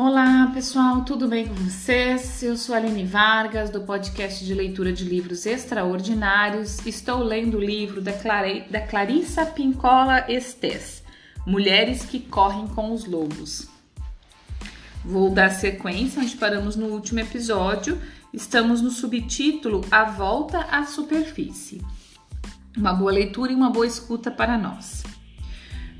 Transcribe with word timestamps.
Olá 0.00 0.48
pessoal, 0.54 1.04
tudo 1.04 1.26
bem 1.26 1.48
com 1.48 1.54
vocês? 1.54 2.40
Eu 2.40 2.56
sou 2.56 2.72
Aline 2.72 3.04
Vargas, 3.04 3.68
do 3.68 3.80
podcast 3.80 4.44
de 4.44 4.54
leitura 4.54 4.92
de 4.92 5.02
livros 5.02 5.44
extraordinários. 5.44 6.86
Estou 6.86 7.18
lendo 7.20 7.56
o 7.56 7.60
livro 7.60 8.00
da, 8.00 8.12
Clare... 8.12 8.64
da 8.70 8.80
Clarissa 8.80 9.44
Pincola 9.44 10.24
Estes, 10.30 11.02
Mulheres 11.44 12.04
que 12.04 12.20
Correm 12.20 12.68
com 12.68 12.92
os 12.92 13.06
Lobos. 13.06 13.68
Vou 15.04 15.30
dar 15.30 15.50
sequência 15.50 16.22
onde 16.22 16.36
paramos 16.36 16.76
no 16.76 16.86
último 16.86 17.18
episódio. 17.18 18.00
Estamos 18.32 18.80
no 18.80 18.92
subtítulo 18.92 19.84
A 19.90 20.04
Volta 20.04 20.60
à 20.70 20.84
Superfície. 20.84 21.84
Uma 22.76 22.92
boa 22.92 23.10
leitura 23.10 23.50
e 23.50 23.56
uma 23.56 23.68
boa 23.68 23.84
escuta 23.84 24.30
para 24.30 24.56
nós. 24.56 25.02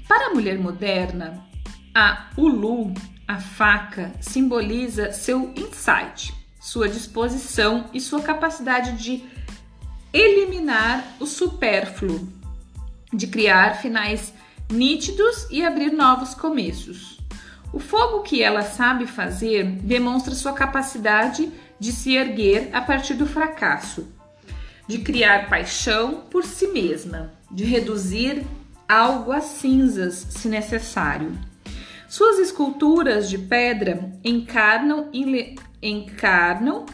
Para 0.07 0.29
a 0.29 0.35
mulher 0.35 0.57
moderna, 0.57 1.45
a 1.93 2.30
Ulu 2.37 2.95
a 3.28 3.38
faca 3.38 4.10
simboliza 4.23 5.12
seu 5.12 5.52
insight, 5.55 6.34
sua 6.59 6.88
disposição 6.88 7.84
e 7.92 8.01
sua 8.01 8.23
capacidade 8.23 8.92
de 8.92 9.23
eliminar 10.14 11.04
o 11.20 11.27
supérfluo, 11.27 12.27
de 13.12 13.27
criar 13.27 13.77
finais 13.77 14.32
nítidos 14.70 15.46
e 15.51 15.62
abrir 15.62 15.92
novos 15.92 16.32
começos. 16.32 17.18
O 17.70 17.78
fogo 17.78 18.23
que 18.23 18.42
ela 18.42 18.62
sabe 18.62 19.06
fazer 19.06 19.65
demonstra 19.65 20.34
sua 20.34 20.54
capacidade 20.54 21.52
de 21.79 21.92
se 21.92 22.15
erguer 22.15 22.70
a 22.73 22.80
partir 22.80 23.12
do 23.12 23.26
fracasso, 23.26 24.09
de 24.87 25.01
criar 25.01 25.51
paixão 25.51 26.23
por 26.30 26.45
si 26.45 26.68
mesma, 26.68 27.30
de 27.51 27.65
reduzir 27.65 28.42
algo 28.88 29.32
a 29.32 29.42
cinzas 29.42 30.15
se 30.30 30.48
necessário. 30.48 31.38
Suas 32.09 32.38
esculturas 32.38 33.28
de 33.28 33.37
pedra 33.37 34.10
encarnam, 34.24 35.10
encarnam 35.82 36.87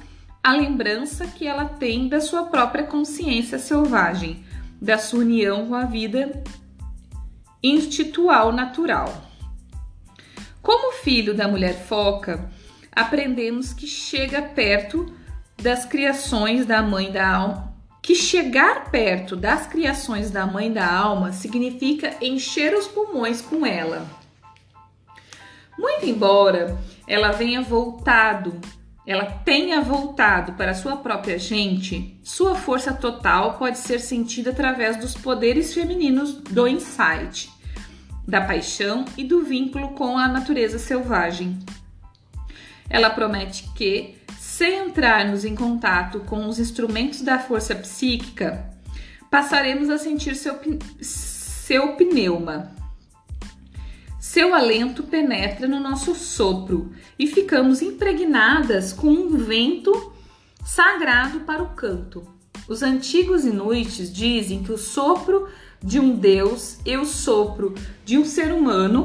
a 0.42 0.52
lembrança 0.52 1.24
que 1.28 1.46
ela 1.46 1.66
tem 1.66 2.08
da 2.08 2.20
sua 2.20 2.46
própria 2.46 2.82
consciência 2.82 3.56
selvagem, 3.60 4.44
da 4.82 4.98
sua 4.98 5.20
união 5.20 5.68
com 5.68 5.74
a 5.76 5.84
vida 5.84 6.42
institual 7.62 8.52
natural. 8.52 9.22
Como 10.60 10.92
filho 10.94 11.32
da 11.32 11.46
mulher 11.46 11.86
foca, 11.86 12.50
aprendemos 12.90 13.72
que 13.72 13.86
chega 13.86 14.42
perto 14.42 15.14
das 15.62 15.84
criações 15.84 16.66
da 16.66 16.82
mãe 16.82 17.12
da 17.12 17.36
alma. 17.36 17.72
Que 18.02 18.16
chegar 18.16 18.90
perto 18.90 19.36
das 19.36 19.66
criações 19.68 20.30
da 20.30 20.44
mãe 20.44 20.72
da 20.72 20.92
alma 20.92 21.32
significa 21.32 22.16
encher 22.20 22.74
os 22.74 22.88
pulmões 22.88 23.40
com 23.40 23.64
ela. 23.64 24.23
Muito 25.78 26.06
embora 26.06 26.78
ela 27.06 27.32
venha 27.32 27.62
voltado, 27.62 28.60
ela 29.06 29.26
tenha 29.26 29.80
voltado 29.80 30.52
para 30.52 30.74
sua 30.74 30.96
própria 30.96 31.38
gente, 31.38 32.18
sua 32.22 32.54
força 32.54 32.92
total 32.92 33.58
pode 33.58 33.78
ser 33.78 34.00
sentida 34.00 34.50
através 34.50 34.96
dos 34.96 35.14
poderes 35.14 35.74
femininos 35.74 36.32
do 36.34 36.66
insight, 36.66 37.50
da 38.26 38.40
paixão 38.40 39.04
e 39.16 39.24
do 39.24 39.42
vínculo 39.42 39.90
com 39.90 40.16
a 40.16 40.26
natureza 40.26 40.78
selvagem. 40.78 41.58
Ela 42.88 43.10
promete 43.10 43.68
que, 43.74 44.16
se 44.38 44.68
entrarmos 44.76 45.44
em 45.44 45.54
contato 45.54 46.20
com 46.20 46.46
os 46.46 46.58
instrumentos 46.58 47.20
da 47.20 47.38
força 47.38 47.74
psíquica, 47.74 48.70
passaremos 49.30 49.90
a 49.90 49.98
sentir 49.98 50.36
seu, 50.36 50.58
seu 51.00 51.96
pneuma, 51.96 52.72
seu 54.24 54.54
alento 54.54 55.02
penetra 55.02 55.68
no 55.68 55.78
nosso 55.78 56.14
sopro 56.14 56.92
e 57.18 57.26
ficamos 57.26 57.82
impregnadas 57.82 58.90
com 58.90 59.08
um 59.08 59.36
vento 59.36 60.14
sagrado 60.64 61.40
para 61.40 61.62
o 61.62 61.74
canto. 61.74 62.26
Os 62.66 62.82
antigos 62.82 63.44
inuites 63.44 64.10
dizem 64.10 64.62
que 64.62 64.72
o 64.72 64.78
sopro 64.78 65.46
de 65.78 66.00
um 66.00 66.16
deus 66.16 66.78
e 66.86 66.96
o 66.96 67.04
sopro 67.04 67.74
de 68.02 68.16
um 68.16 68.24
ser 68.24 68.50
humano, 68.50 69.04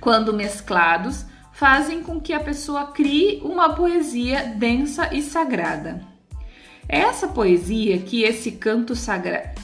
quando 0.00 0.32
mesclados, 0.32 1.26
fazem 1.52 2.00
com 2.00 2.20
que 2.20 2.32
a 2.32 2.38
pessoa 2.38 2.86
crie 2.92 3.40
uma 3.42 3.74
poesia 3.74 4.54
densa 4.56 5.12
e 5.12 5.22
sagrada. 5.22 6.06
É 6.88 7.00
essa 7.00 7.26
poesia 7.26 7.98
que 7.98 8.22
esse 8.22 8.52
canto 8.52 8.94
sagrado 8.94 9.60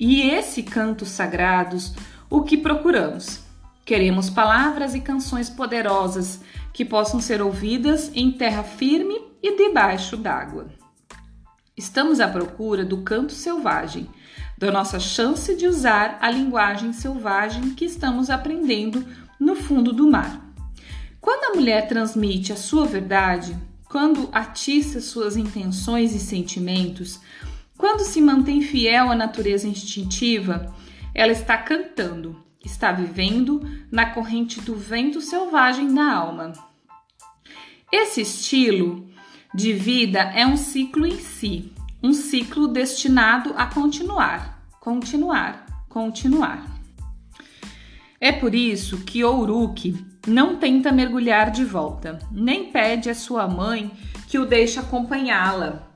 e 0.00 0.28
esse 0.30 0.64
canto 0.64 1.06
sagrados 1.06 1.94
o 2.28 2.42
que 2.42 2.56
procuramos. 2.56 3.48
Queremos 3.84 4.30
palavras 4.30 4.94
e 4.94 5.00
canções 5.00 5.50
poderosas 5.50 6.40
que 6.72 6.84
possam 6.84 7.20
ser 7.20 7.42
ouvidas 7.42 8.10
em 8.14 8.30
terra 8.30 8.62
firme 8.62 9.20
e 9.42 9.56
debaixo 9.56 10.16
d'água. 10.16 10.68
Estamos 11.76 12.20
à 12.20 12.28
procura 12.28 12.84
do 12.84 12.98
canto 12.98 13.32
selvagem, 13.32 14.08
da 14.58 14.70
nossa 14.70 15.00
chance 15.00 15.56
de 15.56 15.66
usar 15.66 16.18
a 16.20 16.30
linguagem 16.30 16.92
selvagem 16.92 17.74
que 17.74 17.84
estamos 17.84 18.28
aprendendo 18.28 19.04
no 19.40 19.56
fundo 19.56 19.92
do 19.92 20.10
mar. 20.10 20.46
Quando 21.20 21.52
a 21.52 21.56
mulher 21.56 21.88
transmite 21.88 22.52
a 22.52 22.56
sua 22.56 22.86
verdade, 22.86 23.56
quando 23.88 24.28
atiça 24.32 25.00
suas 25.00 25.36
intenções 25.36 26.14
e 26.14 26.18
sentimentos, 26.18 27.18
quando 27.76 28.00
se 28.00 28.20
mantém 28.20 28.60
fiel 28.60 29.10
à 29.10 29.16
natureza 29.16 29.66
instintiva, 29.66 30.74
ela 31.14 31.32
está 31.32 31.56
cantando 31.56 32.36
está 32.64 32.92
vivendo 32.92 33.60
na 33.90 34.06
corrente 34.10 34.60
do 34.60 34.76
vento 34.76 35.20
selvagem 35.20 35.94
da 35.94 36.12
alma. 36.12 36.52
Esse 37.92 38.20
estilo 38.20 39.08
de 39.54 39.72
vida 39.72 40.20
é 40.20 40.46
um 40.46 40.56
ciclo 40.56 41.06
em 41.06 41.18
si, 41.18 41.72
um 42.02 42.12
ciclo 42.12 42.68
destinado 42.68 43.52
a 43.56 43.66
continuar, 43.66 44.62
continuar, 44.80 45.84
continuar. 45.88 46.64
É 48.20 48.30
por 48.30 48.54
isso 48.54 48.98
que 48.98 49.24
Ouruki 49.24 50.06
não 50.26 50.56
tenta 50.56 50.92
mergulhar 50.92 51.50
de 51.50 51.64
volta, 51.64 52.18
nem 52.30 52.70
pede 52.70 53.08
à 53.08 53.14
sua 53.14 53.48
mãe 53.48 53.90
que 54.28 54.38
o 54.38 54.46
deixe 54.46 54.78
acompanhá-la 54.78 55.90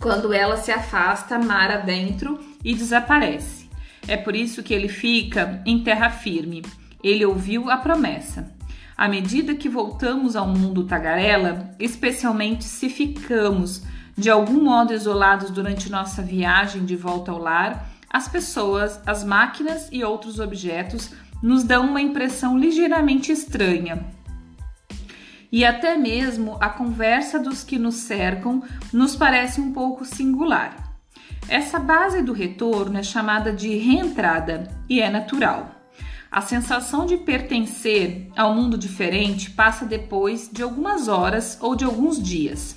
quando 0.00 0.32
ela 0.32 0.56
se 0.56 0.70
afasta 0.70 1.38
mar 1.38 1.70
adentro 1.70 2.38
e 2.62 2.74
desaparece. 2.74 3.65
É 4.08 4.16
por 4.16 4.36
isso 4.36 4.62
que 4.62 4.72
ele 4.72 4.88
fica 4.88 5.62
em 5.66 5.82
terra 5.82 6.10
firme. 6.10 6.62
Ele 7.02 7.24
ouviu 7.24 7.70
a 7.70 7.76
promessa. 7.76 8.54
À 8.96 9.08
medida 9.08 9.54
que 9.54 9.68
voltamos 9.68 10.36
ao 10.36 10.46
mundo 10.46 10.84
tagarela, 10.84 11.70
especialmente 11.78 12.64
se 12.64 12.88
ficamos 12.88 13.82
de 14.16 14.30
algum 14.30 14.64
modo 14.64 14.94
isolados 14.94 15.50
durante 15.50 15.90
nossa 15.90 16.22
viagem 16.22 16.84
de 16.84 16.96
volta 16.96 17.30
ao 17.30 17.38
lar, 17.38 17.90
as 18.08 18.26
pessoas, 18.28 18.98
as 19.04 19.22
máquinas 19.22 19.88
e 19.92 20.02
outros 20.02 20.40
objetos 20.40 21.10
nos 21.42 21.64
dão 21.64 21.90
uma 21.90 22.00
impressão 22.00 22.58
ligeiramente 22.58 23.30
estranha. 23.30 24.06
E 25.52 25.64
até 25.64 25.96
mesmo 25.96 26.56
a 26.60 26.70
conversa 26.70 27.38
dos 27.38 27.62
que 27.62 27.78
nos 27.78 27.96
cercam 27.96 28.62
nos 28.92 29.14
parece 29.14 29.60
um 29.60 29.72
pouco 29.72 30.04
singular. 30.04 30.85
Essa 31.48 31.78
base 31.78 32.22
do 32.22 32.32
retorno 32.32 32.98
é 32.98 33.02
chamada 33.04 33.52
de 33.52 33.76
reentrada 33.76 34.68
e 34.88 35.00
é 35.00 35.08
natural. 35.08 35.70
A 36.30 36.40
sensação 36.40 37.06
de 37.06 37.16
pertencer 37.16 38.28
ao 38.36 38.52
mundo 38.52 38.76
diferente 38.76 39.50
passa 39.50 39.84
depois 39.84 40.50
de 40.52 40.62
algumas 40.62 41.06
horas 41.06 41.56
ou 41.60 41.76
de 41.76 41.84
alguns 41.84 42.20
dias. 42.20 42.76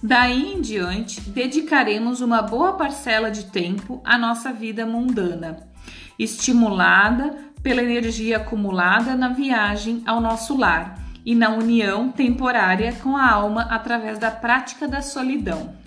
Daí 0.00 0.54
em 0.54 0.60
diante, 0.60 1.20
dedicaremos 1.22 2.20
uma 2.20 2.40
boa 2.40 2.74
parcela 2.74 3.30
de 3.32 3.46
tempo 3.46 4.00
à 4.04 4.16
nossa 4.16 4.52
vida 4.52 4.86
mundana, 4.86 5.68
estimulada 6.16 7.36
pela 7.64 7.82
energia 7.82 8.36
acumulada 8.36 9.16
na 9.16 9.30
viagem 9.30 10.04
ao 10.06 10.20
nosso 10.20 10.56
lar 10.56 11.00
e 11.24 11.34
na 11.34 11.50
união 11.50 12.12
temporária 12.12 12.92
com 13.02 13.16
a 13.16 13.28
alma 13.28 13.62
através 13.62 14.20
da 14.20 14.30
prática 14.30 14.86
da 14.86 15.02
solidão. 15.02 15.85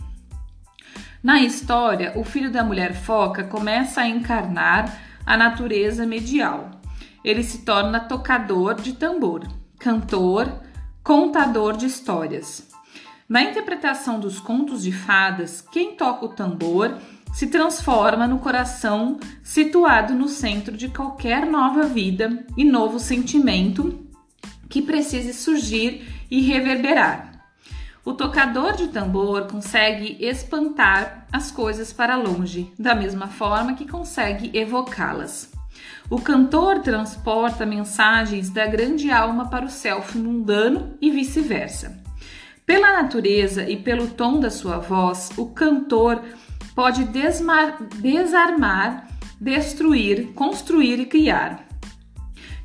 Na 1.22 1.42
história, 1.42 2.14
o 2.16 2.24
filho 2.24 2.50
da 2.50 2.64
mulher 2.64 2.94
foca 2.94 3.44
começa 3.44 4.02
a 4.02 4.08
encarnar 4.08 4.98
a 5.26 5.36
natureza 5.36 6.06
medial. 6.06 6.72
Ele 7.24 7.44
se 7.44 7.60
torna 7.60 8.00
tocador 8.00 8.76
de 8.76 8.94
tambor, 8.94 9.46
cantor, 9.78 10.62
contador 11.04 11.76
de 11.76 11.86
histórias. 11.86 12.70
Na 13.28 13.44
interpretação 13.44 14.20
dos 14.20 14.40
contos 14.40 14.84
de 14.84 14.94
fadas, 14.94 15.60
quem 15.60 15.96
toca 15.96 16.26
o 16.26 16.30
tambor 16.30 16.98
se 17.34 17.48
transforma 17.48 18.26
no 18.26 18.40
coração 18.40 19.20
situado 19.44 20.16
no 20.16 20.28
centro 20.28 20.76
de 20.76 20.88
qualquer 20.88 21.46
nova 21.46 21.84
vida 21.84 22.46
e 22.58 22.64
novo 22.64 22.98
sentimento 22.98 24.08
que 24.70 24.82
precise 24.82 25.34
surgir 25.34 26.26
e 26.32 26.42
reverberar. 26.42 27.29
O 28.10 28.14
tocador 28.16 28.76
de 28.76 28.88
tambor 28.88 29.46
consegue 29.46 30.18
espantar 30.20 31.28
as 31.32 31.52
coisas 31.52 31.94
para 31.94 32.16
longe, 32.16 32.74
da 32.80 32.96
mesma 32.96 33.28
forma 33.28 33.76
que 33.76 33.88
consegue 33.88 34.50
evocá-las. 34.58 35.52
o 36.10 36.20
cantor 36.20 36.80
transporta 36.80 37.68
mensagens 37.68 38.50
da 38.50 38.66
grande 38.66 39.12
alma 39.12 39.48
para 39.48 39.68
o 39.68 39.70
self 39.70 40.18
mundano 40.18 40.98
e 41.00 41.12
vice-versa. 41.12 42.02
Pela 42.66 43.00
natureza 43.00 43.70
e 43.70 43.78
pelo 43.78 44.08
tom 44.08 44.40
da 44.40 44.50
sua 44.50 44.80
voz, 44.80 45.30
o 45.38 45.46
cantor 45.46 46.24
pode 46.74 47.04
desarmar, 48.02 49.08
destruir, 49.40 50.34
construir 50.34 51.00
e 51.00 51.06
criar. 51.06 51.64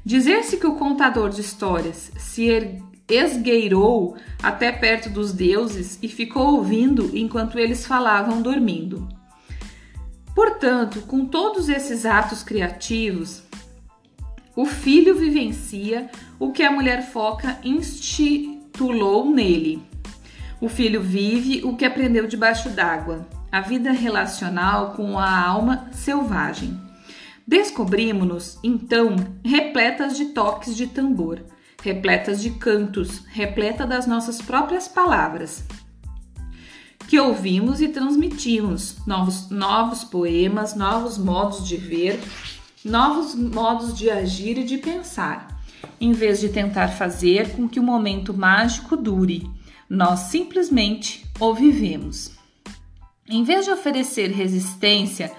Dizer-se 0.02 0.56
que 0.56 0.66
o 0.66 0.76
contador 0.76 1.28
de 1.28 1.42
histórias 1.42 2.10
se 2.16 2.48
er-, 2.48 2.80
esgueirou 3.08 4.16
até 4.42 4.72
perto 4.72 5.10
dos 5.10 5.32
deuses 5.32 5.98
e 6.02 6.08
ficou 6.08 6.56
ouvindo 6.56 7.10
enquanto 7.16 7.58
eles 7.58 7.86
falavam 7.86 8.40
dormindo. 8.40 9.08
Portanto, 10.34 11.02
com 11.02 11.24
todos 11.26 11.68
esses 11.68 12.04
atos 12.04 12.42
criativos, 12.42 13.42
o 14.56 14.66
filho 14.66 15.14
vivencia 15.14 16.10
o 16.38 16.52
que 16.52 16.62
a 16.62 16.70
mulher 16.70 17.10
foca 17.10 17.58
institulou 17.62 19.30
nele. 19.30 19.82
O 20.60 20.68
filho 20.68 21.02
vive 21.02 21.62
o 21.64 21.76
que 21.76 21.84
aprendeu 21.84 22.26
debaixo 22.26 22.70
d'água, 22.70 23.28
a 23.50 23.60
vida 23.60 23.92
relacional 23.92 24.92
com 24.92 25.18
a 25.18 25.40
alma 25.40 25.88
selvagem. 25.92 26.80
Descobrimos-nos, 27.46 28.58
então, 28.64 29.16
repletas 29.44 30.16
de 30.16 30.26
toques 30.26 30.74
de 30.74 30.86
tambor, 30.86 31.40
repletas 31.84 32.40
de 32.40 32.48
cantos, 32.48 33.26
repleta 33.26 33.86
das 33.86 34.06
nossas 34.06 34.40
próprias 34.40 34.88
palavras, 34.88 35.62
que 37.06 37.20
ouvimos 37.20 37.82
e 37.82 37.88
transmitimos, 37.88 39.06
novos, 39.06 39.50
novos 39.50 40.02
poemas, 40.02 40.74
novos 40.74 41.18
modos 41.18 41.68
de 41.68 41.76
ver, 41.76 42.18
novos 42.82 43.34
modos 43.34 43.94
de 43.98 44.08
agir 44.08 44.56
e 44.56 44.64
de 44.64 44.78
pensar, 44.78 45.62
em 46.00 46.12
vez 46.12 46.40
de 46.40 46.48
tentar 46.48 46.88
fazer 46.88 47.50
com 47.50 47.68
que 47.68 47.78
o 47.78 47.82
momento 47.82 48.32
mágico 48.32 48.96
dure. 48.96 49.46
Nós 49.86 50.20
simplesmente 50.20 51.30
o 51.38 51.52
vivemos. 51.52 52.32
Em 53.28 53.44
vez 53.44 53.66
de 53.66 53.70
oferecer 53.70 54.30
resistência 54.30 55.30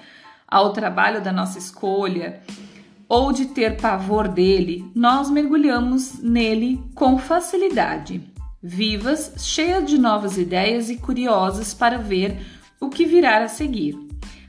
ao 0.47 0.71
trabalho 0.73 1.23
da 1.23 1.31
nossa 1.31 1.57
escolha 1.57 2.39
ou 3.07 3.31
de 3.31 3.45
ter 3.47 3.77
pavor 3.77 4.27
dele, 4.27 4.89
nós 4.95 5.29
mergulhamos 5.29 6.19
nele 6.19 6.83
com 6.95 7.17
facilidade, 7.17 8.21
vivas, 8.61 9.33
cheias 9.37 9.85
de 9.85 9.97
novas 9.97 10.37
ideias 10.37 10.89
e 10.89 10.97
curiosas 10.97 11.73
para 11.73 11.97
ver 11.97 12.45
o 12.79 12.89
que 12.89 13.05
virá 13.05 13.43
a 13.43 13.47
seguir. 13.47 13.97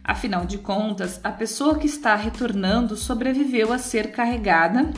Afinal 0.03 0.47
de 0.47 0.58
contas, 0.58 1.20
a 1.25 1.32
pessoa 1.32 1.79
que 1.79 1.87
está 1.87 2.14
retornando 2.14 2.97
sobreviveu 2.97 3.73
a 3.73 3.79
ser 3.79 4.12
carregada 4.12 4.91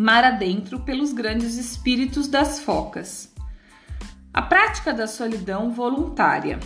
mar 0.00 0.24
adentro 0.24 0.80
pelos 0.80 1.12
grandes 1.12 1.56
espíritos 1.56 2.26
das 2.26 2.58
focas. 2.60 3.30
A 4.32 4.40
prática 4.40 4.94
da 4.94 5.06
solidão 5.06 5.70
voluntária. 5.70 6.58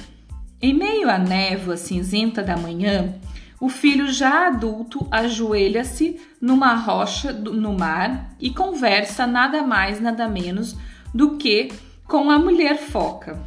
Em 0.63 0.73
meio 0.73 1.11
à 1.11 1.19
névoa 1.19 1.77
cinzenta 1.77 2.45
da 2.45 2.57
manhã, 2.57 3.15
o 3.61 3.69
filho 3.69 4.13
já 4.13 4.49
adulto 4.49 5.07
ajoelha-se 5.11 6.21
numa 6.41 6.75
rocha 6.75 7.33
no 7.33 7.73
mar 7.73 8.35
e 8.41 8.51
conversa 8.51 9.27
nada 9.27 9.63
mais, 9.63 10.01
nada 10.01 10.29
menos 10.29 10.77
do 11.15 11.37
que 11.37 11.73
com 12.07 12.31
a 12.31 12.39
mulher 12.39 12.79
foca. 12.79 13.43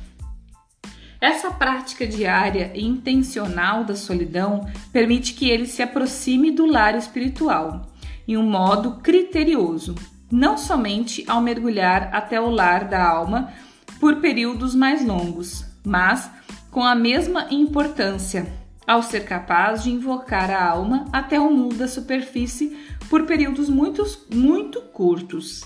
Essa 1.20 1.50
prática 1.50 2.06
diária 2.06 2.72
e 2.76 2.86
intencional 2.86 3.84
da 3.84 3.96
solidão 3.96 4.68
permite 4.92 5.34
que 5.34 5.50
ele 5.50 5.66
se 5.66 5.82
aproxime 5.82 6.52
do 6.52 6.66
lar 6.66 6.96
espiritual 6.96 7.88
em 8.28 8.38
um 8.38 8.48
modo 8.48 8.98
criterioso, 9.02 9.96
não 10.32 10.58
somente 10.58 11.24
ao 11.28 11.42
mergulhar 11.42 12.10
até 12.14 12.40
o 12.40 12.50
lar 12.50 12.86
da 12.86 13.04
alma 13.08 13.52
por 14.00 14.18
períodos 14.18 14.76
mais 14.76 15.06
longos, 15.06 15.66
mas 15.84 16.30
com 16.70 16.84
a 16.84 16.94
mesma 16.94 17.48
importância, 17.50 18.46
ao 18.88 19.04
ser 19.04 19.26
capaz 19.26 19.84
de 19.84 19.92
invocar 19.92 20.50
a 20.50 20.66
alma 20.66 21.06
até 21.12 21.38
o 21.38 21.52
mundo 21.52 21.76
da 21.76 21.88
superfície 21.90 22.78
por 23.10 23.26
períodos 23.26 23.70
muito, 23.70 24.04
muito 24.34 24.82
curtos. 24.82 25.62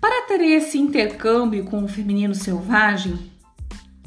Para 0.00 0.26
ter 0.28 0.40
esse 0.40 0.78
intercâmbio 0.78 1.64
com 1.64 1.82
o 1.82 1.88
feminino 1.88 2.34
selvagem, 2.34 3.32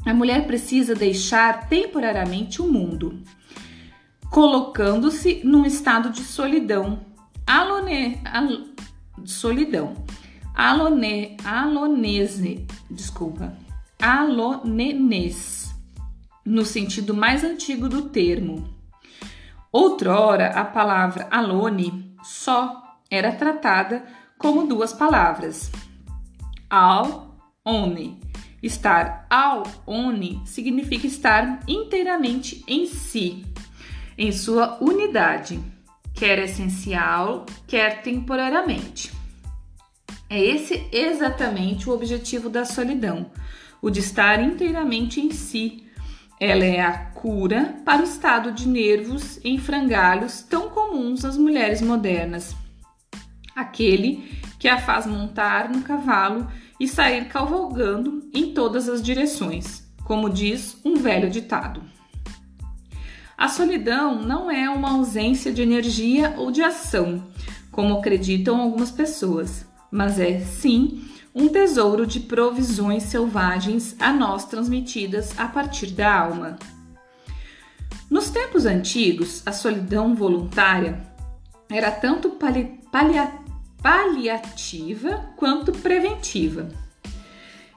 a 0.06 0.14
mulher 0.14 0.46
precisa 0.46 0.94
deixar 0.94 1.68
temporariamente 1.68 2.62
o 2.62 2.72
mundo, 2.72 3.22
colocando-se 4.30 5.42
num 5.44 5.66
estado 5.66 6.10
de 6.10 6.22
solidão, 6.22 7.00
alone, 7.46 8.20
al, 8.24 8.48
solidão, 9.26 9.94
alone, 10.54 11.36
alonese, 11.44 12.66
desculpa, 12.90 13.54
alonenes, 14.00 15.67
no 16.48 16.64
sentido 16.64 17.14
mais 17.14 17.44
antigo 17.44 17.88
do 17.88 18.08
termo. 18.08 18.68
Outrora, 19.70 20.48
a 20.48 20.64
palavra 20.64 21.28
alone 21.30 22.16
só 22.22 22.98
era 23.10 23.32
tratada 23.32 24.06
como 24.38 24.66
duas 24.66 24.92
palavras. 24.92 25.70
Al, 26.70 27.38
one. 27.64 28.18
Estar 28.62 29.26
ao 29.30 29.62
one 29.86 30.42
significa 30.44 31.06
estar 31.06 31.60
inteiramente 31.68 32.64
em 32.66 32.86
si, 32.86 33.46
em 34.16 34.32
sua 34.32 34.82
unidade, 34.82 35.60
quer 36.12 36.40
essencial, 36.40 37.46
quer 37.68 38.02
temporariamente. 38.02 39.12
É 40.28 40.42
esse 40.42 40.88
exatamente 40.90 41.88
o 41.88 41.92
objetivo 41.92 42.50
da 42.50 42.64
solidão 42.64 43.30
o 43.80 43.90
de 43.90 44.00
estar 44.00 44.42
inteiramente 44.42 45.20
em 45.20 45.30
si. 45.30 45.84
Ela 46.40 46.64
é 46.64 46.80
a 46.80 46.92
cura 46.96 47.74
para 47.84 48.00
o 48.00 48.04
estado 48.04 48.52
de 48.52 48.68
nervos 48.68 49.40
em 49.44 49.58
frangalhos 49.58 50.40
tão 50.40 50.70
comuns 50.70 51.24
às 51.24 51.36
mulheres 51.36 51.82
modernas. 51.82 52.54
Aquele 53.56 54.38
que 54.58 54.68
a 54.68 54.78
faz 54.78 55.04
montar 55.04 55.68
no 55.68 55.82
cavalo 55.82 56.46
e 56.78 56.86
sair 56.86 57.26
cavalgando 57.26 58.28
em 58.32 58.54
todas 58.54 58.88
as 58.88 59.02
direções, 59.02 59.84
como 60.04 60.30
diz 60.30 60.80
um 60.84 60.94
velho 60.94 61.28
ditado. 61.28 61.82
A 63.36 63.48
solidão 63.48 64.22
não 64.22 64.50
é 64.50 64.68
uma 64.70 64.90
ausência 64.90 65.52
de 65.52 65.62
energia 65.62 66.34
ou 66.36 66.50
de 66.50 66.62
ação, 66.62 67.24
como 67.70 67.98
acreditam 67.98 68.60
algumas 68.60 68.90
pessoas, 68.90 69.66
mas 69.90 70.18
é 70.18 70.38
sim 70.40 71.04
um 71.38 71.48
tesouro 71.48 72.04
de 72.04 72.18
provisões 72.18 73.04
selvagens 73.04 73.94
a 74.00 74.12
nós 74.12 74.44
transmitidas 74.46 75.38
a 75.38 75.46
partir 75.46 75.92
da 75.92 76.12
alma. 76.12 76.58
Nos 78.10 78.28
tempos 78.28 78.66
antigos, 78.66 79.44
a 79.46 79.52
solidão 79.52 80.16
voluntária 80.16 81.00
era 81.70 81.92
tanto 81.92 82.30
pali 82.30 82.80
palia 82.90 83.32
paliativa 83.80 85.32
quanto 85.36 85.70
preventiva. 85.70 86.70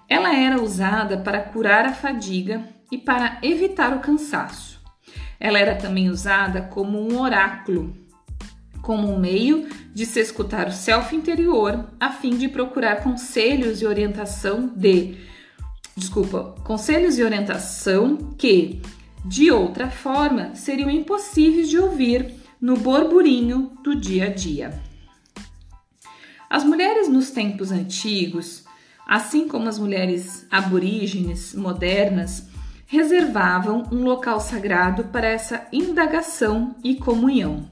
Ela 0.10 0.36
era 0.36 0.60
usada 0.60 1.20
para 1.20 1.40
curar 1.40 1.86
a 1.86 1.94
fadiga 1.94 2.68
e 2.92 2.98
para 2.98 3.38
evitar 3.44 3.96
o 3.96 4.00
cansaço. 4.00 4.82
Ela 5.40 5.60
era 5.60 5.76
também 5.76 6.10
usada 6.10 6.64
como 6.64 7.00
um 7.00 7.22
oráculo 7.22 7.96
como 8.82 9.12
um 9.12 9.20
meio 9.20 9.68
de 9.94 10.06
se 10.06 10.20
escutar 10.20 10.68
o 10.68 10.72
self 10.72 11.16
interior 11.16 11.86
a 12.00 12.12
fim 12.12 12.38
de 12.38 12.48
procurar 12.48 13.04
conselhos 13.04 13.82
e 13.82 13.86
orientação 13.86 14.72
de 14.76 15.18
desculpa, 15.96 16.56
conselhos 16.64 17.18
e 17.18 17.24
orientação 17.24 18.18
que 18.38 18.82
de 19.24 19.52
outra 19.52 19.90
forma 19.90 20.56
seriam 20.56 20.90
impossíveis 20.90 21.70
de 21.70 21.78
ouvir 21.78 22.34
no 22.60 22.78
borburinho 22.78 23.72
do 23.84 23.96
dia 23.96 24.26
a 24.26 24.30
dia. 24.30 24.82
As 26.50 26.64
mulheres 26.64 27.08
nos 27.08 27.32
tempos 27.32 27.72
antigos, 27.72 28.66
assim 29.08 29.48
como 29.48 29.70
as 29.70 29.80
mulheres 29.80 30.46
aborígenes 30.52 31.54
modernas, 31.56 32.50
reservavam 32.86 33.84
um 33.92 34.04
local 34.04 34.40
sagrado 34.42 35.06
para 35.06 35.28
essa 35.28 35.66
indagação 35.72 36.76
e 36.84 36.96
comunhão. 36.96 37.70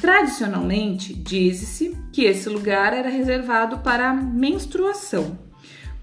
Tradicionalmente, 0.00 1.14
diz-se 1.14 1.96
que 2.12 2.24
esse 2.24 2.48
lugar 2.48 2.92
era 2.92 3.08
reservado 3.08 3.78
para 3.78 4.10
a 4.10 4.14
menstruação, 4.14 5.38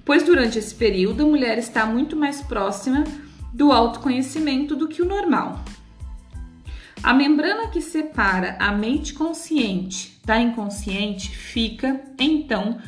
pois 0.03 0.23
durante 0.23 0.57
esse 0.57 0.73
período 0.73 1.23
a 1.23 1.27
mulher 1.27 1.57
está 1.57 1.85
muito 1.85 2.15
mais 2.15 2.41
próxima 2.41 3.03
do 3.53 3.71
autoconhecimento 3.71 4.75
do 4.75 4.87
que 4.87 5.01
o 5.01 5.05
normal. 5.05 5.63
A 7.03 7.13
membrana 7.13 7.67
que 7.67 7.81
separa 7.81 8.55
a 8.59 8.71
mente 8.71 9.13
consciente 9.13 10.19
da 10.25 10.39
inconsciente 10.39 11.29
fica, 11.29 12.01
então, 12.17 12.79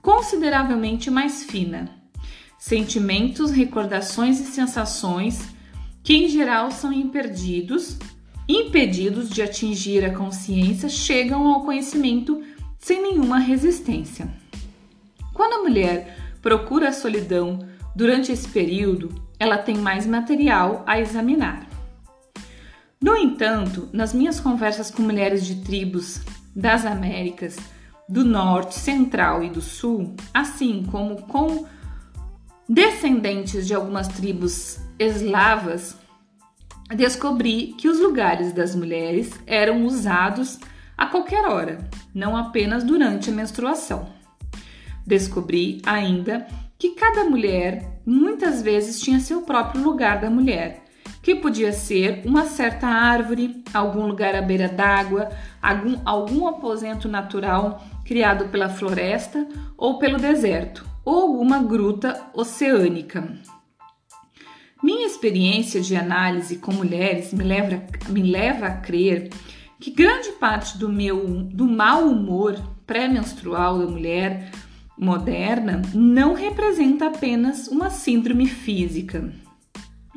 consideravelmente 0.00 1.10
mais 1.10 1.42
fina. 1.44 1.88
Sentimentos, 2.58 3.50
recordações 3.50 4.38
e 4.40 4.44
sensações, 4.44 5.48
que 6.02 6.14
em 6.14 6.28
geral 6.28 6.70
são 6.70 6.92
imperdidos, 6.92 7.98
impedidos 8.48 9.30
de 9.30 9.42
atingir 9.42 10.04
a 10.04 10.14
consciência, 10.14 10.88
chegam 10.88 11.46
ao 11.46 11.64
conhecimento 11.64 12.42
sem 12.78 13.00
nenhuma 13.00 13.38
resistência. 13.38 14.28
Quando 15.32 15.54
a 15.54 15.62
mulher 15.62 16.16
procura 16.42 16.88
a 16.88 16.92
solidão 16.92 17.60
durante 17.94 18.32
esse 18.32 18.48
período, 18.48 19.14
ela 19.38 19.58
tem 19.58 19.76
mais 19.76 20.06
material 20.06 20.82
a 20.86 21.00
examinar. 21.00 21.66
No 23.00 23.16
entanto, 23.16 23.88
nas 23.92 24.14
minhas 24.14 24.38
conversas 24.38 24.90
com 24.90 25.02
mulheres 25.02 25.44
de 25.44 25.56
tribos 25.62 26.20
das 26.54 26.84
Américas, 26.84 27.56
do 28.08 28.24
Norte, 28.24 28.78
Central 28.78 29.42
e 29.42 29.50
do 29.50 29.60
Sul, 29.60 30.14
assim 30.32 30.86
como 30.90 31.22
com 31.22 31.66
descendentes 32.68 33.66
de 33.66 33.74
algumas 33.74 34.08
tribos 34.08 34.78
eslavas, 34.98 35.96
descobri 36.94 37.74
que 37.78 37.88
os 37.88 37.98
lugares 38.00 38.52
das 38.52 38.74
mulheres 38.74 39.32
eram 39.46 39.84
usados 39.84 40.58
a 40.96 41.06
qualquer 41.06 41.46
hora, 41.46 41.78
não 42.14 42.36
apenas 42.36 42.84
durante 42.84 43.30
a 43.30 43.32
menstruação. 43.32 44.08
Descobri 45.06 45.80
ainda 45.84 46.46
que 46.78 46.90
cada 46.90 47.24
mulher 47.24 48.00
muitas 48.04 48.62
vezes 48.62 49.00
tinha 49.00 49.20
seu 49.20 49.42
próprio 49.42 49.82
lugar 49.82 50.20
da 50.20 50.30
mulher, 50.30 50.84
que 51.22 51.36
podia 51.36 51.72
ser 51.72 52.22
uma 52.24 52.46
certa 52.46 52.88
árvore, 52.88 53.62
algum 53.72 54.06
lugar 54.06 54.34
à 54.34 54.42
beira 54.42 54.68
d'água, 54.68 55.28
algum, 55.60 56.00
algum 56.04 56.48
aposento 56.48 57.08
natural 57.08 57.82
criado 58.04 58.48
pela 58.48 58.68
floresta 58.68 59.46
ou 59.76 59.98
pelo 59.98 60.18
deserto, 60.18 60.84
ou 61.04 61.20
alguma 61.22 61.62
gruta 61.62 62.20
oceânica. 62.34 63.28
Minha 64.82 65.06
experiência 65.06 65.80
de 65.80 65.94
análise 65.94 66.56
com 66.56 66.72
mulheres 66.72 67.32
me 67.32 67.44
leva, 67.44 67.80
me 68.08 68.22
leva 68.22 68.66
a 68.66 68.76
crer 68.78 69.30
que 69.78 69.92
grande 69.92 70.30
parte 70.32 70.76
do 70.76 70.88
meu 70.88 71.44
do 71.44 71.68
mau 71.68 72.08
humor 72.08 72.60
pré-menstrual 72.84 73.78
da 73.78 73.86
mulher 73.86 74.50
moderna 74.98 75.82
não 75.94 76.34
representa 76.34 77.06
apenas 77.06 77.68
uma 77.68 77.90
síndrome 77.90 78.46
física, 78.46 79.32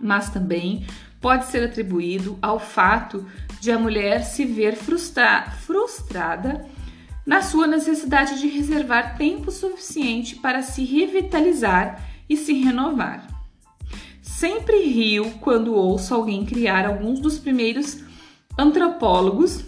mas 0.02 0.32
também 0.32 0.86
pode 1.22 1.46
ser 1.46 1.64
atribuído 1.64 2.38
ao 2.42 2.60
fato 2.60 3.24
de 3.60 3.72
a 3.72 3.78
mulher 3.78 4.24
se 4.24 4.46
ver 4.46 4.76
frustra 4.76 5.44
frustrada 5.66 6.66
na 7.24 7.44
sua 7.44 7.68
necessidade 7.68 8.40
de 8.40 8.48
reservar 8.48 9.16
tempo 9.16 9.52
suficiente 9.52 10.36
para 10.36 10.64
se 10.64 10.84
revitalizar 10.84 12.04
e 12.28 12.36
se 12.36 12.54
renovar. 12.54 13.35
Sempre 14.36 14.82
rio 14.82 15.32
quando 15.40 15.74
ouço 15.74 16.14
alguém 16.14 16.46
criar 16.46 16.86
alguns 16.86 17.22
dos 17.22 17.40
primeiros 17.40 18.04
antropólogos. 18.60 19.64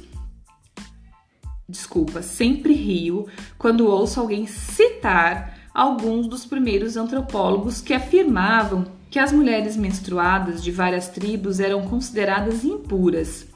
Desculpa, 1.69 2.21
sempre 2.21 2.73
rio 2.73 3.27
quando 3.57 3.87
ouço 3.87 4.19
alguém 4.19 4.45
citar 4.45 5.57
alguns 5.73 6.27
dos 6.27 6.45
primeiros 6.45 6.97
antropólogos 6.97 7.79
que 7.79 7.93
afirmavam 7.93 8.85
que 9.09 9.19
as 9.19 9.31
mulheres 9.31 9.77
menstruadas 9.77 10.61
de 10.61 10.69
várias 10.69 11.07
tribos 11.07 11.61
eram 11.61 11.87
consideradas 11.87 12.65
impuras 12.65 13.47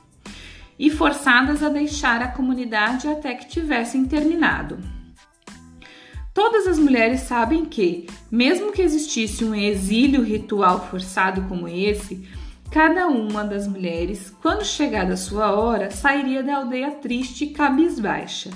e 0.79 0.89
forçadas 0.89 1.61
a 1.61 1.67
deixar 1.67 2.21
a 2.21 2.29
comunidade 2.29 3.09
até 3.09 3.35
que 3.35 3.49
tivessem 3.49 4.05
terminado. 4.05 4.79
Todas 6.33 6.65
as 6.65 6.79
mulheres 6.79 7.21
sabem 7.21 7.65
que, 7.65 8.07
mesmo 8.31 8.71
que 8.71 8.81
existisse 8.81 9.43
um 9.43 9.53
exílio 9.53 10.23
ritual 10.23 10.88
forçado 10.89 11.41
como 11.43 11.67
esse, 11.67 12.25
cada 12.71 13.07
uma 13.07 13.43
das 13.43 13.67
mulheres, 13.67 14.33
quando 14.41 14.63
chegada 14.63 15.13
a 15.13 15.17
sua 15.17 15.51
hora, 15.51 15.91
sairia 15.91 16.41
da 16.41 16.55
aldeia 16.55 16.91
triste 16.91 17.43
e 17.43 17.50
cabisbaixa, 17.50 18.50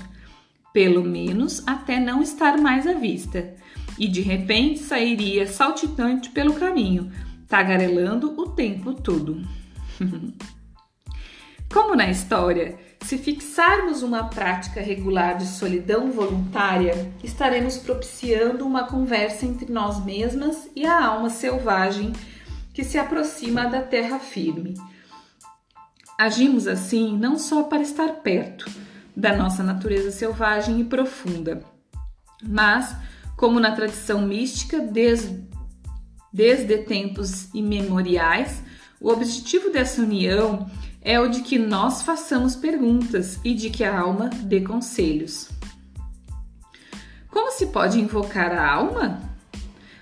pelo 0.72 1.04
menos 1.04 1.62
até 1.66 2.00
não 2.00 2.22
estar 2.22 2.56
mais 2.56 2.86
à 2.86 2.94
vista, 2.94 3.54
e 3.98 4.08
de 4.08 4.22
repente 4.22 4.78
sairia 4.78 5.46
saltitante 5.46 6.30
pelo 6.30 6.54
caminho, 6.54 7.12
tagarelando 7.46 8.34
o 8.40 8.48
tempo 8.48 8.94
todo. 8.94 9.42
Como 11.72 11.94
na 11.94 12.10
história, 12.10 12.78
se 13.06 13.18
fixarmos 13.18 14.02
uma 14.02 14.24
prática 14.24 14.80
regular 14.80 15.36
de 15.36 15.46
solidão 15.46 16.10
voluntária, 16.10 17.12
estaremos 17.22 17.76
propiciando 17.76 18.66
uma 18.66 18.82
conversa 18.82 19.46
entre 19.46 19.72
nós 19.72 20.04
mesmas 20.04 20.68
e 20.74 20.84
a 20.84 21.06
alma 21.06 21.30
selvagem 21.30 22.12
que 22.74 22.82
se 22.82 22.98
aproxima 22.98 23.66
da 23.66 23.80
terra 23.80 24.18
firme. 24.18 24.74
Agimos 26.18 26.66
assim 26.66 27.16
não 27.16 27.38
só 27.38 27.62
para 27.62 27.80
estar 27.80 28.08
perto 28.22 28.68
da 29.16 29.36
nossa 29.36 29.62
natureza 29.62 30.10
selvagem 30.10 30.80
e 30.80 30.84
profunda, 30.84 31.62
mas, 32.42 32.92
como 33.36 33.60
na 33.60 33.70
tradição 33.70 34.22
mística, 34.22 34.80
desde, 34.80 35.44
desde 36.32 36.78
tempos 36.78 37.54
imemoriais, 37.54 38.64
o 39.00 39.10
objetivo 39.10 39.70
dessa 39.70 40.02
união 40.02 40.68
é 41.06 41.20
o 41.20 41.28
de 41.28 41.42
que 41.42 41.56
nós 41.56 42.02
façamos 42.02 42.56
perguntas 42.56 43.38
e 43.44 43.54
de 43.54 43.70
que 43.70 43.84
a 43.84 43.96
alma 43.96 44.28
dê 44.28 44.60
conselhos. 44.60 45.48
Como 47.30 47.52
se 47.52 47.66
pode 47.66 48.00
invocar 48.00 48.50
a 48.50 48.68
alma? 48.68 49.20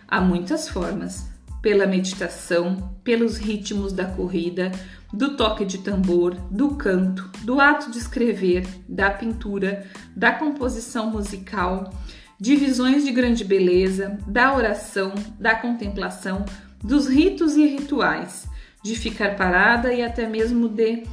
Há 0.08 0.22
muitas 0.22 0.66
formas: 0.66 1.28
pela 1.60 1.86
meditação, 1.86 2.96
pelos 3.04 3.36
ritmos 3.36 3.92
da 3.92 4.06
corrida, 4.06 4.72
do 5.12 5.36
toque 5.36 5.66
de 5.66 5.78
tambor, 5.78 6.36
do 6.50 6.74
canto, 6.76 7.30
do 7.42 7.60
ato 7.60 7.90
de 7.90 7.98
escrever, 7.98 8.66
da 8.88 9.10
pintura, 9.10 9.86
da 10.16 10.32
composição 10.32 11.10
musical, 11.10 11.92
de 12.40 12.56
visões 12.56 13.04
de 13.04 13.12
grande 13.12 13.44
beleza, 13.44 14.18
da 14.26 14.56
oração, 14.56 15.14
da 15.38 15.54
contemplação, 15.54 16.46
dos 16.82 17.06
ritos 17.06 17.56
e 17.56 17.66
rituais 17.66 18.53
de 18.84 18.94
ficar 18.94 19.34
parada 19.34 19.94
e 19.94 20.02
até 20.02 20.28
mesmo 20.28 20.68
de 20.68 21.04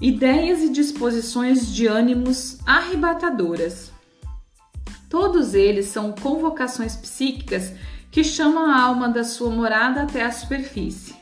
ideias 0.00 0.62
e 0.62 0.70
disposições 0.70 1.72
de 1.72 1.86
ânimos 1.86 2.58
arrebatadoras. 2.66 3.92
Todos 5.10 5.54
eles 5.54 5.86
são 5.86 6.12
convocações 6.12 6.96
psíquicas 6.96 7.74
que 8.10 8.24
chamam 8.24 8.70
a 8.70 8.80
alma 8.80 9.10
da 9.10 9.22
sua 9.22 9.50
morada 9.50 10.02
até 10.02 10.24
a 10.24 10.32
superfície. 10.32 11.14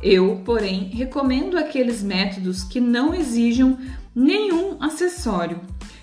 Eu, 0.00 0.40
porém, 0.44 0.84
recomendo 0.84 1.58
aqueles 1.58 2.00
métodos 2.00 2.62
que 2.62 2.80
não 2.80 3.12
exijam 3.12 3.76
nenhum 4.14 4.76
acessório, 4.80 5.60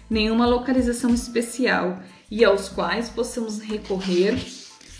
nenhuma 0.09 0.45
localização 0.45 1.13
especial 1.13 1.99
e 2.29 2.43
aos 2.43 2.67
quais 2.67 3.07
possamos 3.07 3.59
recorrer 3.59 4.37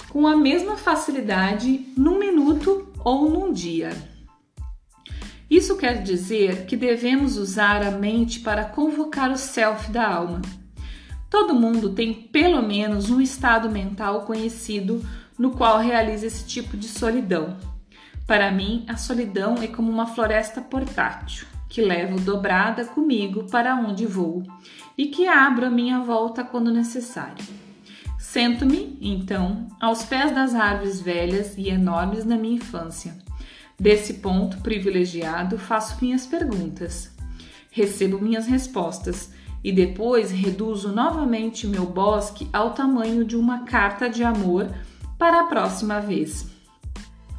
com 0.09 0.25
a 0.25 0.37
mesma 0.37 0.77
facilidade 0.77 1.85
num 1.97 2.17
minuto 2.17 2.86
ou 3.07 3.29
num 3.29 3.53
dia. 3.53 3.91
Isso 5.49 5.77
quer 5.77 6.03
dizer 6.03 6.65
que 6.65 6.75
devemos 6.75 7.37
usar 7.37 7.81
a 7.81 7.91
mente 7.91 8.41
para 8.41 8.65
convocar 8.65 9.31
o 9.31 9.37
self 9.37 9.89
da 9.89 10.05
alma. 10.05 10.41
Todo 11.29 11.55
mundo 11.55 11.93
tem 11.93 12.13
pelo 12.13 12.61
menos 12.61 13.09
um 13.09 13.21
estado 13.21 13.69
mental 13.69 14.23
conhecido 14.25 15.01
no 15.39 15.51
qual 15.51 15.79
realiza 15.79 16.27
esse 16.27 16.45
tipo 16.45 16.75
de 16.75 16.89
solidão. 16.89 17.55
Para 18.25 18.51
mim, 18.51 18.83
a 18.89 18.97
solidão 18.97 19.55
é 19.61 19.67
como 19.67 19.89
uma 19.89 20.07
floresta 20.07 20.59
portátil 20.59 21.47
que 21.69 21.81
levo 21.81 22.19
dobrada 22.19 22.83
comigo 22.83 23.45
para 23.49 23.75
onde 23.75 24.05
vou 24.05 24.43
e 24.97 25.05
que 25.05 25.27
abro 25.27 25.67
a 25.67 25.69
minha 25.69 26.01
volta 26.01 26.43
quando 26.43 26.71
necessário. 26.71 27.66
Sento-me, 28.37 28.99
então, 29.01 29.67
aos 29.81 30.03
pés 30.03 30.31
das 30.31 30.53
árvores 30.53 31.01
velhas 31.01 31.57
e 31.57 31.69
enormes 31.69 32.23
da 32.23 32.37
minha 32.37 32.57
infância. 32.57 33.17
Desse 33.79 34.13
ponto 34.13 34.57
privilegiado, 34.57 35.57
faço 35.57 35.97
minhas 35.99 36.27
perguntas, 36.27 37.11
recebo 37.71 38.21
minhas 38.21 38.45
respostas 38.45 39.31
e 39.63 39.71
depois 39.71 40.29
reduzo 40.29 40.91
novamente 40.91 41.65
meu 41.65 41.87
bosque 41.87 42.47
ao 42.53 42.75
tamanho 42.75 43.25
de 43.25 43.35
uma 43.35 43.65
carta 43.65 44.07
de 44.07 44.23
amor 44.23 44.71
para 45.17 45.41
a 45.41 45.45
próxima 45.45 45.99
vez. 45.99 46.45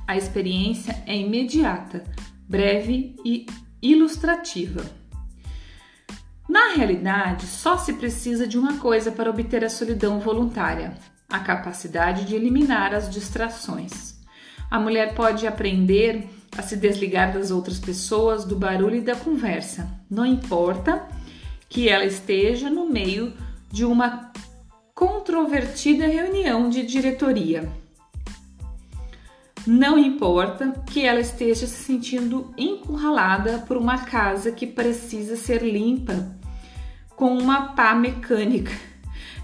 A 0.04 0.16
experiência 0.16 1.00
é 1.06 1.16
imediata, 1.16 2.02
breve 2.48 3.14
e 3.24 3.46
ilustrativa. 3.80 4.97
Na 6.58 6.74
realidade, 6.74 7.46
só 7.46 7.78
se 7.78 7.92
precisa 7.92 8.44
de 8.44 8.58
uma 8.58 8.78
coisa 8.78 9.12
para 9.12 9.30
obter 9.30 9.64
a 9.64 9.70
solidão 9.70 10.18
voluntária: 10.18 10.92
a 11.28 11.38
capacidade 11.38 12.24
de 12.24 12.34
eliminar 12.34 12.92
as 12.92 13.08
distrações. 13.08 14.16
A 14.68 14.80
mulher 14.80 15.14
pode 15.14 15.46
aprender 15.46 16.28
a 16.56 16.60
se 16.60 16.76
desligar 16.76 17.32
das 17.32 17.52
outras 17.52 17.78
pessoas, 17.78 18.44
do 18.44 18.56
barulho 18.56 18.96
e 18.96 19.00
da 19.00 19.14
conversa. 19.14 19.88
Não 20.10 20.26
importa 20.26 21.06
que 21.68 21.88
ela 21.88 22.04
esteja 22.04 22.68
no 22.68 22.90
meio 22.90 23.32
de 23.70 23.84
uma 23.84 24.32
controvertida 24.92 26.08
reunião 26.08 26.68
de 26.68 26.84
diretoria. 26.84 27.70
Não 29.64 29.96
importa 29.96 30.72
que 30.90 31.06
ela 31.06 31.20
esteja 31.20 31.68
se 31.68 31.84
sentindo 31.84 32.52
encurralada 32.58 33.60
por 33.60 33.76
uma 33.76 33.98
casa 33.98 34.50
que 34.50 34.66
precisa 34.66 35.36
ser 35.36 35.62
limpa 35.62 36.36
com 37.18 37.36
uma 37.36 37.72
pá 37.72 37.96
mecânica. 37.96 38.72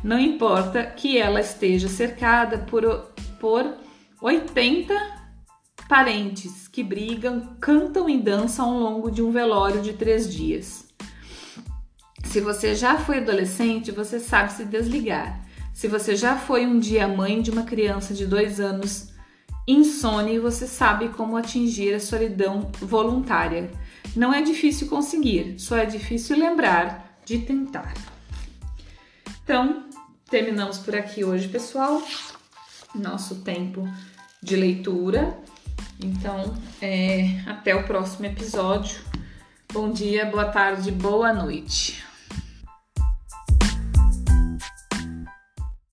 Não 0.03 0.19
importa 0.19 0.85
que 0.85 1.19
ela 1.19 1.41
esteja 1.41 1.89
cercada 1.89 2.59
por, 2.59 2.85
por 3.41 3.75
80 4.23 4.95
parentes 5.89 6.69
que 6.69 6.85
brigam, 6.85 7.57
cantam 7.61 8.09
e 8.09 8.17
dançam 8.17 8.67
ao 8.67 8.79
longo 8.79 9.11
de 9.11 9.21
um 9.21 9.33
velório 9.33 9.83
de 9.83 9.93
três 9.93 10.33
dias. 10.33 10.87
Se 12.23 12.41
você 12.41 12.77
já 12.77 12.97
foi 12.97 13.19
adolescente, 13.19 13.91
você 13.91 14.21
sabe 14.21 14.53
se 14.53 14.65
desligar. 14.65 15.45
Se 15.73 15.89
você 15.89 16.15
já 16.15 16.37
foi 16.37 16.65
um 16.65 16.79
dia 16.79 17.09
mãe 17.09 17.43
de 17.43 17.51
uma 17.51 17.65
criança 17.65 18.15
de 18.15 18.25
dois 18.25 18.61
anos 18.61 19.13
insone, 19.67 20.39
você 20.39 20.69
sabe 20.69 21.09
como 21.09 21.37
atingir 21.37 21.93
a 21.93 22.01
solidão 22.01 22.71
voluntária. 22.81 23.69
Não 24.15 24.33
é 24.33 24.43
difícil 24.43 24.87
conseguir, 24.87 25.57
só 25.59 25.77
é 25.77 25.87
difícil 25.87 26.39
lembrar 26.39 27.04
de 27.25 27.39
tentar. 27.39 27.95
Então, 29.43 29.89
terminamos 30.29 30.79
por 30.79 30.95
aqui 30.95 31.25
hoje, 31.25 31.49
pessoal. 31.49 32.03
Nosso 32.95 33.37
tempo 33.37 33.89
de 34.43 34.57
leitura. 34.57 35.39
Então, 36.01 36.55
é, 36.81 37.41
até 37.47 37.75
o 37.75 37.85
próximo 37.85 38.27
episódio. 38.27 39.01
Bom 39.73 39.91
dia, 39.91 40.27
boa 40.27 40.47
tarde, 40.47 40.91
boa 40.91 41.33
noite. 41.33 42.14